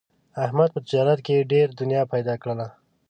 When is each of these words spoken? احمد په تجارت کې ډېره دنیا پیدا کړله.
احمد 0.45 0.69
په 0.73 0.79
تجارت 0.85 1.19
کې 1.25 1.47
ډېره 1.51 1.71
دنیا 1.81 2.01
پیدا 2.13 2.35
کړله. 2.41 2.67